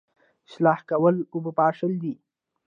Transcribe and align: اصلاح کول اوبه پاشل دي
اصلاح 0.47 0.79
کول 0.89 1.15
اوبه 1.33 1.51
پاشل 1.59 1.91
دي 2.01 2.13